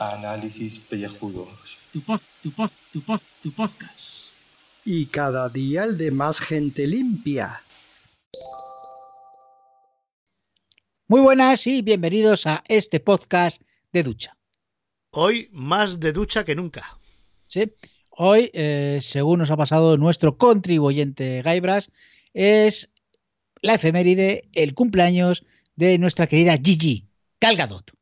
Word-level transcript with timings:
Análisis 0.00 0.80
pellejudos. 0.80 1.78
Tu 1.92 2.00
pod, 2.00 2.20
tu 2.42 2.50
pod, 2.50 2.70
tu 2.92 3.00
pod, 3.00 3.20
tu 3.44 3.52
podcast. 3.52 4.32
Y 4.84 5.06
cada 5.06 5.48
día 5.48 5.84
el 5.84 5.96
de 5.96 6.10
más 6.10 6.40
gente 6.40 6.88
limpia. 6.88 7.62
Muy 11.06 11.20
buenas 11.20 11.64
y 11.68 11.82
bienvenidos 11.82 12.48
a 12.48 12.64
este 12.66 12.98
podcast 12.98 13.62
de 13.92 14.02
ducha. 14.02 14.36
Hoy 15.12 15.48
más 15.52 16.00
de 16.00 16.12
ducha 16.12 16.44
que 16.44 16.56
nunca. 16.56 16.98
¿sí? 17.46 17.72
Hoy, 18.10 18.50
eh, 18.52 18.98
según 19.00 19.38
nos 19.38 19.52
ha 19.52 19.56
pasado 19.56 19.96
nuestro 19.96 20.36
contribuyente 20.36 21.42
Gaibras, 21.42 21.90
es 22.34 22.90
la 23.62 23.74
efeméride, 23.74 24.48
el 24.52 24.74
cumpleaños 24.74 25.44
de 25.76 25.98
nuestra 25.98 26.26
querida 26.26 26.56
Gigi 26.62 27.06
Calgadot. 27.38 27.92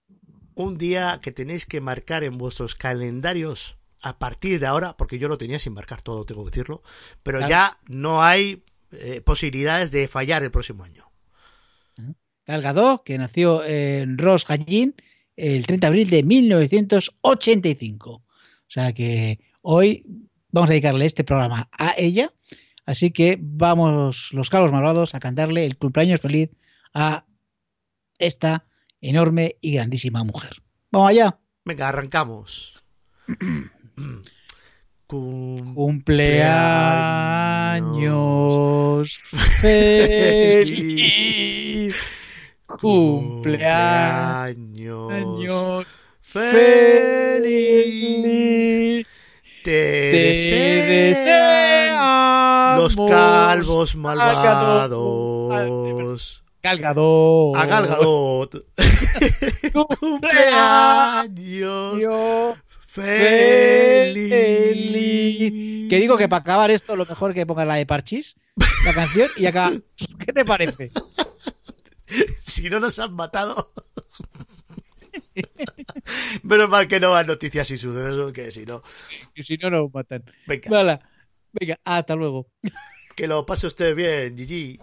Un 0.54 0.78
día 0.78 1.18
que 1.22 1.32
tenéis 1.32 1.66
que 1.66 1.80
marcar 1.80 2.22
en 2.24 2.38
vuestros 2.38 2.74
calendarios 2.76 3.76
a 4.00 4.18
partir 4.18 4.60
de 4.60 4.66
ahora, 4.66 4.96
porque 4.96 5.18
yo 5.18 5.28
lo 5.28 5.38
tenía 5.38 5.58
sin 5.58 5.72
marcar 5.72 6.02
todo, 6.02 6.24
tengo 6.24 6.44
que 6.44 6.50
decirlo, 6.50 6.82
pero 7.22 7.38
Claro. 7.38 7.50
ya 7.50 7.78
no 7.88 8.22
hay 8.22 8.62
eh, 8.92 9.20
posibilidades 9.22 9.90
de 9.90 10.06
fallar 10.08 10.42
el 10.44 10.50
próximo 10.50 10.84
año. 10.84 11.04
Calgadot, 12.44 13.02
que 13.02 13.16
nació 13.18 13.64
en 13.64 14.18
Ros 14.18 14.44
Hallín 14.44 14.94
el 15.36 15.66
30 15.66 15.86
de 15.86 15.88
abril 15.88 16.10
de 16.10 16.22
1985. 16.22 18.10
O 18.10 18.22
sea 18.68 18.92
que 18.92 19.40
hoy 19.62 20.04
vamos 20.50 20.68
a 20.68 20.72
dedicarle 20.72 21.06
este 21.06 21.24
programa 21.24 21.68
a 21.72 21.94
ella. 21.96 22.32
Así 22.86 23.10
que 23.10 23.38
vamos, 23.40 24.30
los 24.32 24.50
Carlos 24.50 24.72
Malvados, 24.72 25.14
a 25.14 25.20
cantarle 25.20 25.64
el 25.64 25.76
cumpleaños 25.78 26.20
feliz 26.20 26.50
a 26.92 27.24
esta 28.18 28.66
enorme 29.00 29.56
y 29.60 29.74
grandísima 29.74 30.24
mujer. 30.24 30.56
Vamos 30.90 31.10
allá. 31.10 31.38
Venga, 31.64 31.88
arrancamos. 31.88 32.82
Cum- 35.06 35.74
Cumpleaños 37.74 39.12
feliz. 39.62 40.34
Cumpleaños 44.14 45.86
feliz. 46.20 47.46
Te 49.62 49.70
deseamos. 49.70 51.63
Los 52.76 52.96
calvos 52.96 53.96
malvados. 53.96 55.50
Galgador. 56.62 57.58
A 57.58 57.66
Gal 57.66 57.86
Gadot. 57.86 58.66
Cumpleaños 60.00 60.38
feliz. 62.94 64.30
feliz. 64.30 65.88
Que 65.90 65.98
digo 65.98 66.16
que 66.16 66.28
para 66.28 66.40
acabar 66.40 66.70
esto, 66.70 66.96
lo 66.96 67.04
mejor 67.04 67.34
que 67.34 67.44
ponga 67.44 67.64
la 67.64 67.74
de 67.74 67.86
Parchis, 67.86 68.36
la 68.84 68.94
canción, 68.94 69.28
y 69.36 69.46
acá. 69.46 69.72
¿Qué 69.96 70.32
te 70.32 70.44
parece? 70.44 70.90
Si 72.40 72.70
no 72.70 72.78
nos 72.80 72.98
han 72.98 73.14
matado. 73.14 73.72
Menos 76.42 76.68
mal 76.68 76.86
que 76.86 77.00
no 77.00 77.10
van 77.10 77.26
noticias 77.26 77.70
y 77.70 77.78
sucesos, 77.78 78.32
que 78.32 78.52
si 78.52 78.64
no. 78.64 78.82
Que 79.34 79.42
si 79.42 79.56
no, 79.56 79.70
nos 79.70 79.92
matan. 79.92 80.22
Venga, 80.46 80.70
Vale. 80.70 81.00
Venga, 81.58 81.78
hasta 81.84 82.14
luego. 82.16 82.48
que 83.16 83.26
lo 83.26 83.46
pase 83.46 83.66
usted 83.66 83.94
bien, 83.94 84.36
Gigi. 84.36 84.78